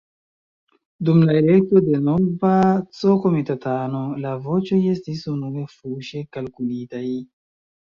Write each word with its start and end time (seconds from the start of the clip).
Dum 1.09 1.19
la 1.29 1.35
elekto 1.41 1.83
de 1.89 1.99
nova 2.07 2.55
C-komitatano 3.03 4.03
la 4.27 4.35
voĉoj 4.49 4.83
estis 4.99 5.27
unue 5.37 5.71
fuŝe 5.79 6.29
kalkulitaj. 6.37 7.09